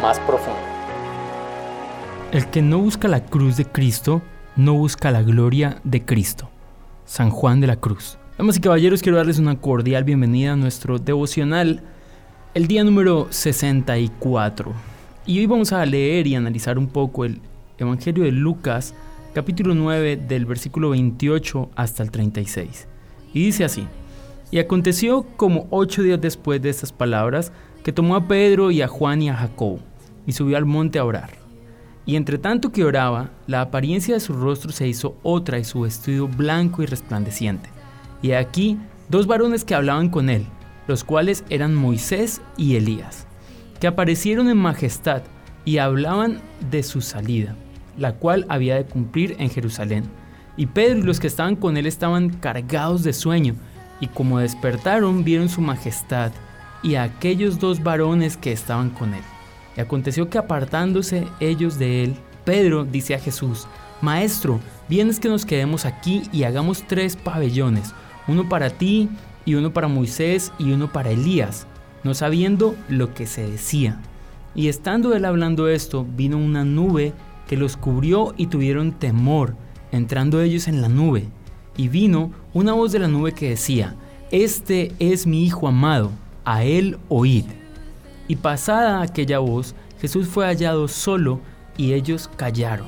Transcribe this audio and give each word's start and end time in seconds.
más 0.00 0.18
profundo. 0.20 0.58
El 2.32 2.46
que 2.46 2.62
no 2.62 2.78
busca 2.78 3.08
la 3.08 3.24
cruz 3.24 3.56
de 3.56 3.64
Cristo, 3.64 4.22
no 4.56 4.74
busca 4.74 5.10
la 5.10 5.22
gloria 5.22 5.80
de 5.84 6.04
Cristo. 6.04 6.48
San 7.04 7.30
Juan 7.30 7.60
de 7.60 7.66
la 7.66 7.76
Cruz. 7.76 8.18
Damas 8.38 8.56
y 8.56 8.60
caballeros, 8.60 9.02
quiero 9.02 9.18
darles 9.18 9.38
una 9.38 9.60
cordial 9.60 10.04
bienvenida 10.04 10.52
a 10.52 10.56
nuestro 10.56 10.98
devocional, 10.98 11.82
el 12.54 12.66
día 12.68 12.84
número 12.84 13.26
64. 13.30 14.72
Y 15.26 15.38
hoy 15.40 15.46
vamos 15.46 15.72
a 15.72 15.84
leer 15.84 16.26
y 16.26 16.36
analizar 16.36 16.78
un 16.78 16.86
poco 16.86 17.24
el 17.24 17.40
Evangelio 17.78 18.24
de 18.24 18.32
Lucas, 18.32 18.94
capítulo 19.34 19.74
9, 19.74 20.16
del 20.16 20.46
versículo 20.46 20.90
28 20.90 21.70
hasta 21.74 22.02
el 22.02 22.10
36. 22.10 22.86
Y 23.34 23.44
dice 23.44 23.64
así, 23.64 23.86
y 24.50 24.58
aconteció 24.58 25.24
como 25.36 25.66
ocho 25.70 26.02
días 26.02 26.20
después 26.20 26.62
de 26.62 26.70
estas 26.70 26.92
palabras, 26.92 27.52
que 27.82 27.92
tomó 27.92 28.16
a 28.16 28.26
Pedro 28.26 28.70
y 28.70 28.82
a 28.82 28.88
Juan 28.88 29.22
y 29.22 29.30
a 29.30 29.36
Jacobo, 29.36 29.80
y 30.26 30.32
subió 30.32 30.56
al 30.56 30.66
monte 30.66 30.98
a 30.98 31.04
orar. 31.04 31.30
Y 32.06 32.16
entre 32.16 32.38
tanto 32.38 32.72
que 32.72 32.84
oraba, 32.84 33.30
la 33.46 33.60
apariencia 33.60 34.14
de 34.14 34.20
su 34.20 34.32
rostro 34.32 34.72
se 34.72 34.88
hizo 34.88 35.16
otra 35.22 35.58
y 35.58 35.64
su 35.64 35.82
vestido 35.82 36.28
blanco 36.28 36.82
y 36.82 36.86
resplandeciente. 36.86 37.68
Y 38.22 38.32
aquí 38.32 38.78
dos 39.08 39.26
varones 39.26 39.64
que 39.64 39.74
hablaban 39.74 40.08
con 40.08 40.30
él, 40.30 40.46
los 40.86 41.04
cuales 41.04 41.44
eran 41.50 41.74
Moisés 41.74 42.40
y 42.56 42.76
Elías, 42.76 43.26
que 43.80 43.86
aparecieron 43.86 44.48
en 44.48 44.56
majestad 44.56 45.22
y 45.64 45.78
hablaban 45.78 46.40
de 46.70 46.82
su 46.82 47.00
salida, 47.00 47.54
la 47.96 48.14
cual 48.14 48.46
había 48.48 48.76
de 48.76 48.84
cumplir 48.84 49.36
en 49.38 49.50
Jerusalén. 49.50 50.04
Y 50.56 50.66
Pedro 50.66 50.98
y 50.98 51.02
los 51.02 51.20
que 51.20 51.26
estaban 51.26 51.56
con 51.56 51.76
él 51.76 51.86
estaban 51.86 52.30
cargados 52.30 53.02
de 53.02 53.12
sueño, 53.12 53.54
y 54.00 54.06
como 54.08 54.38
despertaron 54.38 55.24
vieron 55.24 55.48
su 55.48 55.60
majestad 55.60 56.32
y 56.82 56.94
a 56.94 57.02
aquellos 57.02 57.58
dos 57.58 57.82
varones 57.82 58.36
que 58.36 58.52
estaban 58.52 58.90
con 58.90 59.14
él. 59.14 59.22
Y 59.76 59.80
aconteció 59.80 60.28
que 60.28 60.38
apartándose 60.38 61.26
ellos 61.40 61.78
de 61.78 62.04
él, 62.04 62.16
Pedro 62.44 62.84
dice 62.84 63.14
a 63.14 63.18
Jesús, 63.18 63.66
Maestro, 64.00 64.60
vienes 64.88 65.20
que 65.20 65.28
nos 65.28 65.44
quedemos 65.44 65.84
aquí 65.84 66.22
y 66.32 66.44
hagamos 66.44 66.84
tres 66.86 67.16
pabellones, 67.16 67.94
uno 68.26 68.48
para 68.48 68.70
ti 68.70 69.08
y 69.44 69.54
uno 69.54 69.72
para 69.72 69.88
Moisés 69.88 70.52
y 70.58 70.72
uno 70.72 70.92
para 70.92 71.10
Elías, 71.10 71.66
no 72.02 72.14
sabiendo 72.14 72.74
lo 72.88 73.14
que 73.14 73.26
se 73.26 73.48
decía. 73.48 74.00
Y 74.54 74.68
estando 74.68 75.14
él 75.14 75.24
hablando 75.24 75.68
esto, 75.68 76.06
vino 76.16 76.38
una 76.38 76.64
nube 76.64 77.12
que 77.46 77.56
los 77.56 77.76
cubrió 77.76 78.34
y 78.36 78.46
tuvieron 78.46 78.92
temor, 78.92 79.54
entrando 79.92 80.40
ellos 80.40 80.66
en 80.66 80.80
la 80.80 80.88
nube. 80.88 81.28
Y 81.76 81.88
vino 81.88 82.32
una 82.52 82.72
voz 82.72 82.92
de 82.92 82.98
la 82.98 83.08
nube 83.08 83.32
que 83.32 83.50
decía, 83.50 83.96
Este 84.30 84.92
es 84.98 85.26
mi 85.26 85.44
Hijo 85.44 85.68
amado, 85.68 86.10
a 86.44 86.64
él 86.64 86.98
oíd. 87.08 87.44
Y 88.30 88.36
pasada 88.36 89.02
aquella 89.02 89.40
voz, 89.40 89.74
Jesús 90.00 90.28
fue 90.28 90.46
hallado 90.46 90.86
solo 90.86 91.40
y 91.76 91.94
ellos 91.94 92.30
callaron. 92.36 92.86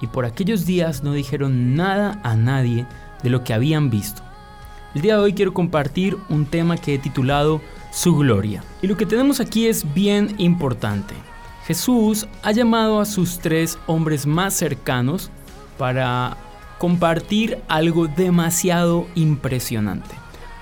Y 0.00 0.06
por 0.06 0.24
aquellos 0.24 0.64
días 0.64 1.02
no 1.02 1.12
dijeron 1.12 1.76
nada 1.76 2.18
a 2.24 2.36
nadie 2.36 2.86
de 3.22 3.28
lo 3.28 3.44
que 3.44 3.52
habían 3.52 3.90
visto. 3.90 4.22
El 4.94 5.02
día 5.02 5.16
de 5.16 5.20
hoy 5.20 5.34
quiero 5.34 5.52
compartir 5.52 6.16
un 6.30 6.46
tema 6.46 6.78
que 6.78 6.94
he 6.94 6.98
titulado 6.98 7.60
Su 7.92 8.16
gloria. 8.16 8.64
Y 8.80 8.86
lo 8.86 8.96
que 8.96 9.04
tenemos 9.04 9.40
aquí 9.40 9.66
es 9.66 9.92
bien 9.92 10.34
importante. 10.38 11.12
Jesús 11.66 12.26
ha 12.42 12.52
llamado 12.52 12.98
a 12.98 13.04
sus 13.04 13.40
tres 13.40 13.78
hombres 13.88 14.24
más 14.24 14.54
cercanos 14.54 15.30
para 15.76 16.38
compartir 16.78 17.58
algo 17.68 18.06
demasiado 18.06 19.06
impresionante. 19.14 20.14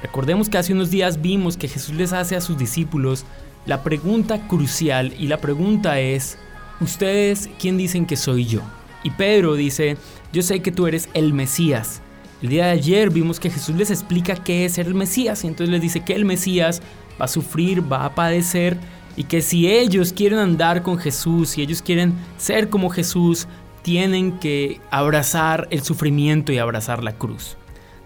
Recordemos 0.00 0.48
que 0.48 0.58
hace 0.58 0.74
unos 0.74 0.92
días 0.92 1.20
vimos 1.20 1.56
que 1.56 1.66
Jesús 1.66 1.96
les 1.96 2.12
hace 2.12 2.36
a 2.36 2.40
sus 2.40 2.56
discípulos 2.56 3.24
la 3.66 3.82
pregunta 3.82 4.46
crucial 4.48 5.14
y 5.18 5.28
la 5.28 5.38
pregunta 5.38 6.00
es, 6.00 6.38
¿ustedes 6.80 7.48
quién 7.58 7.76
dicen 7.76 8.06
que 8.06 8.16
soy 8.16 8.46
yo? 8.46 8.60
Y 9.04 9.10
Pedro 9.10 9.54
dice, 9.54 9.96
yo 10.32 10.42
sé 10.42 10.60
que 10.60 10.72
tú 10.72 10.86
eres 10.86 11.08
el 11.14 11.32
Mesías. 11.32 12.02
El 12.42 12.48
día 12.48 12.66
de 12.66 12.72
ayer 12.72 13.10
vimos 13.10 13.38
que 13.38 13.50
Jesús 13.50 13.76
les 13.76 13.90
explica 13.90 14.34
qué 14.34 14.64
es 14.64 14.72
ser 14.72 14.86
el 14.86 14.94
Mesías 14.94 15.44
y 15.44 15.46
entonces 15.46 15.70
les 15.72 15.80
dice 15.80 16.04
que 16.04 16.14
el 16.14 16.24
Mesías 16.24 16.82
va 17.20 17.26
a 17.26 17.28
sufrir, 17.28 17.92
va 17.92 18.04
a 18.04 18.14
padecer 18.14 18.78
y 19.16 19.24
que 19.24 19.42
si 19.42 19.68
ellos 19.68 20.12
quieren 20.12 20.38
andar 20.38 20.82
con 20.82 20.98
Jesús, 20.98 21.50
si 21.50 21.62
ellos 21.62 21.82
quieren 21.82 22.14
ser 22.38 22.68
como 22.68 22.90
Jesús, 22.90 23.46
tienen 23.82 24.38
que 24.38 24.80
abrazar 24.90 25.68
el 25.70 25.82
sufrimiento 25.82 26.52
y 26.52 26.58
abrazar 26.58 27.04
la 27.04 27.12
cruz. 27.12 27.56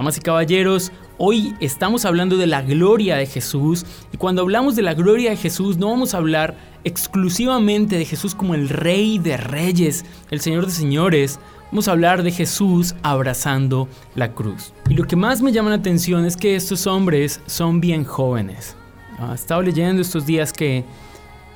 Damas 0.00 0.16
y 0.16 0.22
caballeros, 0.22 0.92
hoy 1.18 1.54
estamos 1.60 2.06
hablando 2.06 2.38
de 2.38 2.46
la 2.46 2.62
gloria 2.62 3.16
de 3.16 3.26
Jesús 3.26 3.84
y 4.10 4.16
cuando 4.16 4.40
hablamos 4.40 4.74
de 4.74 4.80
la 4.80 4.94
gloria 4.94 5.28
de 5.28 5.36
Jesús 5.36 5.76
no 5.76 5.90
vamos 5.90 6.14
a 6.14 6.16
hablar 6.16 6.56
exclusivamente 6.84 7.98
de 7.98 8.06
Jesús 8.06 8.34
como 8.34 8.54
el 8.54 8.70
rey 8.70 9.18
de 9.18 9.36
reyes, 9.36 10.06
el 10.30 10.40
señor 10.40 10.64
de 10.64 10.72
señores, 10.72 11.38
vamos 11.70 11.86
a 11.86 11.90
hablar 11.90 12.22
de 12.22 12.30
Jesús 12.30 12.94
abrazando 13.02 13.90
la 14.14 14.32
cruz. 14.32 14.72
Y 14.88 14.94
lo 14.94 15.04
que 15.04 15.16
más 15.16 15.42
me 15.42 15.52
llama 15.52 15.68
la 15.68 15.76
atención 15.76 16.24
es 16.24 16.34
que 16.34 16.56
estos 16.56 16.86
hombres 16.86 17.42
son 17.44 17.82
bien 17.82 18.04
jóvenes. 18.04 18.76
He 19.20 19.34
estado 19.34 19.60
leyendo 19.60 20.00
estos 20.00 20.24
días 20.24 20.50
que 20.50 20.82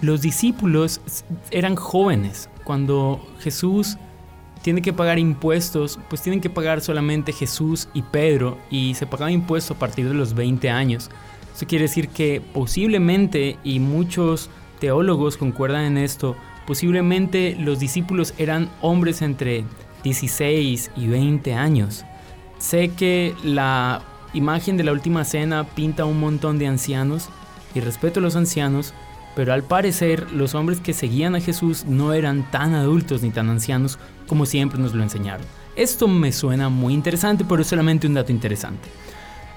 los 0.02 0.20
discípulos 0.20 1.00
eran 1.50 1.76
jóvenes 1.76 2.50
cuando 2.64 3.26
Jesús 3.40 3.96
tiene 4.64 4.80
que 4.80 4.94
pagar 4.94 5.18
impuestos, 5.18 5.98
pues 6.08 6.22
tienen 6.22 6.40
que 6.40 6.48
pagar 6.48 6.80
solamente 6.80 7.34
Jesús 7.34 7.86
y 7.92 8.00
Pedro 8.00 8.56
y 8.70 8.94
se 8.94 9.06
pagaba 9.06 9.30
impuesto 9.30 9.74
a 9.74 9.78
partir 9.78 10.08
de 10.08 10.14
los 10.14 10.32
20 10.32 10.70
años. 10.70 11.10
Eso 11.54 11.66
quiere 11.66 11.82
decir 11.82 12.08
que 12.08 12.40
posiblemente, 12.40 13.58
y 13.62 13.78
muchos 13.78 14.48
teólogos 14.80 15.36
concuerdan 15.36 15.84
en 15.84 15.98
esto, 15.98 16.34
posiblemente 16.66 17.56
los 17.60 17.78
discípulos 17.78 18.32
eran 18.38 18.70
hombres 18.80 19.20
entre 19.20 19.64
16 20.02 20.92
y 20.96 21.08
20 21.08 21.52
años. 21.52 22.06
Sé 22.56 22.88
que 22.88 23.34
la 23.44 24.00
imagen 24.32 24.78
de 24.78 24.84
la 24.84 24.92
última 24.92 25.24
cena 25.24 25.64
pinta 25.64 26.06
un 26.06 26.18
montón 26.18 26.58
de 26.58 26.68
ancianos 26.68 27.28
y 27.74 27.80
respeto 27.80 28.20
a 28.20 28.22
los 28.22 28.34
ancianos, 28.34 28.94
pero 29.34 29.52
al 29.52 29.62
parecer 29.62 30.30
los 30.32 30.54
hombres 30.54 30.80
que 30.80 30.92
seguían 30.92 31.34
a 31.34 31.40
Jesús 31.40 31.84
no 31.86 32.12
eran 32.12 32.50
tan 32.50 32.74
adultos 32.74 33.22
ni 33.22 33.30
tan 33.30 33.48
ancianos 33.50 33.98
como 34.26 34.46
siempre 34.46 34.78
nos 34.78 34.94
lo 34.94 35.02
enseñaron. 35.02 35.46
Esto 35.76 36.06
me 36.06 36.32
suena 36.32 36.68
muy 36.68 36.94
interesante, 36.94 37.44
pero 37.44 37.62
es 37.62 37.68
solamente 37.68 38.06
un 38.06 38.14
dato 38.14 38.30
interesante. 38.30 38.88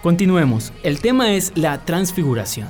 Continuemos, 0.01 0.73
el 0.83 0.99
tema 0.99 1.33
es 1.33 1.51
la 1.55 1.85
transfiguración. 1.85 2.67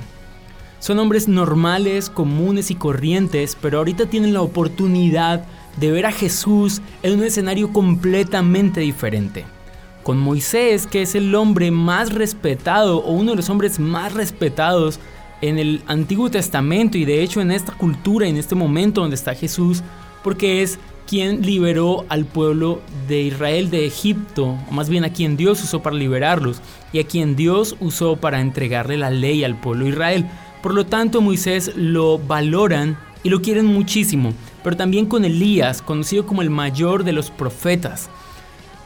Son 0.80 0.98
hombres 0.98 1.28
normales, 1.28 2.08
comunes 2.10 2.70
y 2.70 2.74
corrientes, 2.74 3.56
pero 3.60 3.78
ahorita 3.78 4.06
tienen 4.06 4.32
la 4.32 4.42
oportunidad 4.42 5.44
de 5.76 5.90
ver 5.90 6.06
a 6.06 6.12
Jesús 6.12 6.82
en 7.02 7.18
un 7.18 7.24
escenario 7.24 7.72
completamente 7.72 8.80
diferente. 8.80 9.44
Con 10.02 10.18
Moisés, 10.18 10.86
que 10.86 11.02
es 11.02 11.14
el 11.14 11.34
hombre 11.34 11.70
más 11.70 12.12
respetado 12.12 12.98
o 12.98 13.12
uno 13.12 13.32
de 13.32 13.36
los 13.36 13.50
hombres 13.50 13.78
más 13.78 14.14
respetados 14.14 15.00
en 15.40 15.58
el 15.58 15.82
Antiguo 15.86 16.30
Testamento 16.30 16.98
y 16.98 17.04
de 17.04 17.22
hecho 17.22 17.40
en 17.40 17.50
esta 17.50 17.72
cultura, 17.72 18.26
en 18.26 18.36
este 18.36 18.54
momento 18.54 19.00
donde 19.00 19.16
está 19.16 19.34
Jesús, 19.34 19.82
porque 20.22 20.62
es 20.62 20.78
quien 21.06 21.40
liberó 21.42 22.04
al 22.10 22.26
pueblo 22.26 22.80
de 23.08 23.22
Israel 23.22 23.70
de 23.70 23.86
Egipto, 23.86 24.58
o 24.68 24.72
más 24.72 24.90
bien 24.90 25.04
a 25.04 25.12
quien 25.12 25.36
Dios 25.36 25.62
usó 25.62 25.82
para 25.82 25.96
liberarlos 25.96 26.60
y 26.92 26.98
a 26.98 27.06
quien 27.06 27.34
Dios 27.34 27.76
usó 27.80 28.16
para 28.16 28.40
entregarle 28.40 28.98
la 28.98 29.10
ley 29.10 29.42
al 29.42 29.58
pueblo 29.58 29.84
de 29.84 29.92
Israel. 29.92 30.26
Por 30.62 30.74
lo 30.74 30.84
tanto, 30.84 31.22
Moisés 31.22 31.72
lo 31.76 32.18
valoran 32.18 32.98
y 33.22 33.30
lo 33.30 33.40
quieren 33.40 33.64
muchísimo, 33.64 34.34
pero 34.62 34.76
también 34.76 35.06
con 35.06 35.24
Elías, 35.24 35.80
conocido 35.80 36.26
como 36.26 36.42
el 36.42 36.50
mayor 36.50 37.04
de 37.04 37.12
los 37.12 37.30
profetas. 37.30 38.10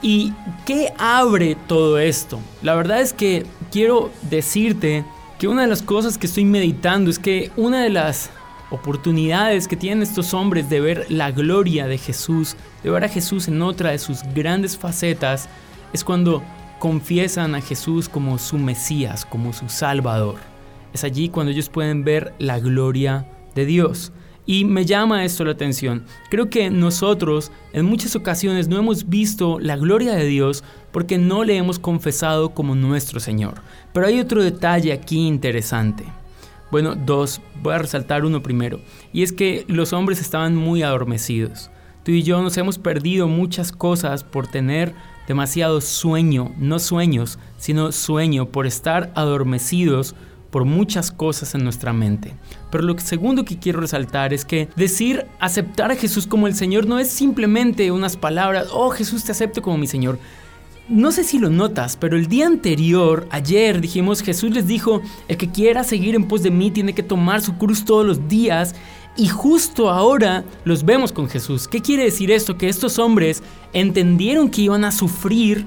¿Y 0.00 0.32
qué 0.64 0.92
abre 0.98 1.56
todo 1.66 1.98
esto? 1.98 2.40
La 2.62 2.74
verdad 2.74 3.00
es 3.00 3.12
que 3.12 3.46
quiero 3.70 4.10
decirte 4.30 5.04
que 5.42 5.48
una 5.48 5.62
de 5.62 5.66
las 5.66 5.82
cosas 5.82 6.18
que 6.18 6.28
estoy 6.28 6.44
meditando 6.44 7.10
es 7.10 7.18
que 7.18 7.50
una 7.56 7.82
de 7.82 7.90
las 7.90 8.30
oportunidades 8.70 9.66
que 9.66 9.74
tienen 9.74 10.04
estos 10.04 10.34
hombres 10.34 10.70
de 10.70 10.80
ver 10.80 11.06
la 11.08 11.32
gloria 11.32 11.88
de 11.88 11.98
Jesús, 11.98 12.54
de 12.84 12.90
ver 12.90 13.02
a 13.02 13.08
Jesús 13.08 13.48
en 13.48 13.60
otra 13.60 13.90
de 13.90 13.98
sus 13.98 14.22
grandes 14.36 14.78
facetas, 14.78 15.48
es 15.92 16.04
cuando 16.04 16.44
confiesan 16.78 17.56
a 17.56 17.60
Jesús 17.60 18.08
como 18.08 18.38
su 18.38 18.56
Mesías, 18.56 19.26
como 19.26 19.52
su 19.52 19.68
Salvador. 19.68 20.36
Es 20.94 21.02
allí 21.02 21.28
cuando 21.28 21.50
ellos 21.50 21.68
pueden 21.68 22.04
ver 22.04 22.34
la 22.38 22.60
gloria 22.60 23.26
de 23.56 23.66
Dios. 23.66 24.12
Y 24.44 24.64
me 24.64 24.84
llama 24.84 25.24
esto 25.24 25.44
la 25.44 25.52
atención. 25.52 26.04
Creo 26.28 26.50
que 26.50 26.68
nosotros 26.70 27.52
en 27.72 27.86
muchas 27.86 28.16
ocasiones 28.16 28.68
no 28.68 28.78
hemos 28.78 29.08
visto 29.08 29.60
la 29.60 29.76
gloria 29.76 30.14
de 30.14 30.24
Dios 30.24 30.64
porque 30.90 31.16
no 31.18 31.44
le 31.44 31.56
hemos 31.56 31.78
confesado 31.78 32.50
como 32.50 32.74
nuestro 32.74 33.20
Señor. 33.20 33.62
Pero 33.92 34.06
hay 34.06 34.18
otro 34.18 34.42
detalle 34.42 34.92
aquí 34.92 35.26
interesante. 35.26 36.04
Bueno, 36.72 36.96
dos, 36.96 37.40
voy 37.62 37.74
a 37.74 37.78
resaltar 37.78 38.24
uno 38.24 38.42
primero. 38.42 38.80
Y 39.12 39.22
es 39.22 39.32
que 39.32 39.64
los 39.68 39.92
hombres 39.92 40.20
estaban 40.20 40.56
muy 40.56 40.82
adormecidos. 40.82 41.70
Tú 42.02 42.10
y 42.10 42.22
yo 42.22 42.42
nos 42.42 42.56
hemos 42.56 42.78
perdido 42.78 43.28
muchas 43.28 43.70
cosas 43.70 44.24
por 44.24 44.48
tener 44.48 44.92
demasiado 45.28 45.80
sueño, 45.80 46.52
no 46.58 46.80
sueños, 46.80 47.38
sino 47.58 47.92
sueño, 47.92 48.46
por 48.46 48.66
estar 48.66 49.12
adormecidos 49.14 50.16
por 50.52 50.66
muchas 50.66 51.10
cosas 51.10 51.54
en 51.54 51.64
nuestra 51.64 51.94
mente. 51.94 52.34
Pero 52.70 52.84
lo 52.84 52.96
segundo 52.98 53.44
que 53.44 53.58
quiero 53.58 53.80
resaltar 53.80 54.34
es 54.34 54.44
que 54.44 54.68
decir 54.76 55.26
aceptar 55.40 55.90
a 55.90 55.96
Jesús 55.96 56.26
como 56.26 56.46
el 56.46 56.54
Señor 56.54 56.86
no 56.86 56.98
es 56.98 57.08
simplemente 57.08 57.90
unas 57.90 58.18
palabras, 58.18 58.68
oh 58.70 58.90
Jesús 58.90 59.24
te 59.24 59.32
acepto 59.32 59.62
como 59.62 59.78
mi 59.78 59.86
Señor. 59.86 60.18
No 60.88 61.10
sé 61.10 61.24
si 61.24 61.38
lo 61.38 61.48
notas, 61.48 61.96
pero 61.96 62.18
el 62.18 62.26
día 62.26 62.46
anterior, 62.46 63.26
ayer, 63.30 63.80
dijimos, 63.80 64.20
Jesús 64.20 64.50
les 64.50 64.66
dijo, 64.66 65.00
el 65.26 65.38
que 65.38 65.50
quiera 65.50 65.84
seguir 65.84 66.14
en 66.14 66.28
pos 66.28 66.42
de 66.42 66.50
mí 66.50 66.70
tiene 66.70 66.92
que 66.92 67.02
tomar 67.02 67.40
su 67.40 67.56
cruz 67.56 67.84
todos 67.86 68.04
los 68.04 68.28
días. 68.28 68.74
Y 69.16 69.28
justo 69.28 69.88
ahora 69.88 70.44
los 70.64 70.84
vemos 70.84 71.12
con 71.12 71.30
Jesús. 71.30 71.66
¿Qué 71.66 71.80
quiere 71.80 72.04
decir 72.04 72.30
esto? 72.30 72.58
Que 72.58 72.68
estos 72.68 72.98
hombres 72.98 73.42
entendieron 73.72 74.50
que 74.50 74.62
iban 74.62 74.84
a 74.84 74.92
sufrir 74.92 75.66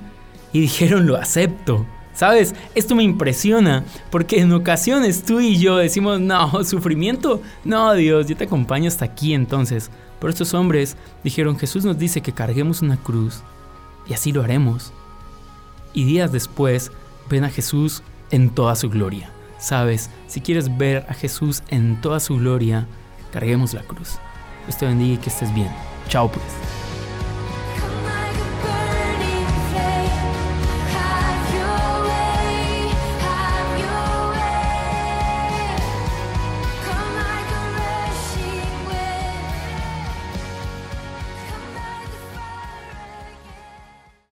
y 0.53 0.59
dijeron, 0.59 1.07
lo 1.07 1.15
acepto. 1.15 1.87
¿Sabes? 2.15 2.55
Esto 2.73 2.95
me 2.95 3.03
impresiona 3.03 3.83
porque 4.09 4.39
en 4.39 4.51
ocasiones 4.53 5.23
tú 5.23 5.41
y 5.41 5.57
yo 5.57 5.75
decimos, 5.77 6.19
no, 6.19 6.63
sufrimiento, 6.63 7.41
no, 7.63 7.93
Dios, 7.93 8.27
yo 8.27 8.37
te 8.37 8.45
acompaño 8.45 8.87
hasta 8.87 9.05
aquí 9.05 9.33
entonces. 9.33 9.91
Pero 10.19 10.31
estos 10.31 10.53
hombres 10.53 10.95
dijeron, 11.23 11.59
Jesús 11.59 11.83
nos 11.83 11.97
dice 11.97 12.21
que 12.21 12.31
carguemos 12.31 12.81
una 12.81 12.97
cruz 12.97 13.43
y 14.07 14.13
así 14.13 14.31
lo 14.31 14.43
haremos. 14.43 14.93
Y 15.93 16.05
días 16.05 16.31
después 16.31 16.91
ven 17.29 17.43
a 17.43 17.49
Jesús 17.49 18.01
en 18.31 18.49
toda 18.49 18.75
su 18.75 18.89
gloria. 18.89 19.29
¿Sabes? 19.59 20.09
Si 20.27 20.41
quieres 20.41 20.77
ver 20.77 21.05
a 21.09 21.13
Jesús 21.13 21.63
en 21.69 21.99
toda 22.01 22.19
su 22.19 22.37
gloria, 22.37 22.87
carguemos 23.31 23.73
la 23.73 23.81
cruz. 23.83 24.19
Dios 24.65 24.77
te 24.77 24.85
bendiga 24.85 25.15
y 25.15 25.17
que 25.17 25.29
estés 25.29 25.53
bien. 25.53 25.69
Chao 26.07 26.29
pues. 26.31 26.74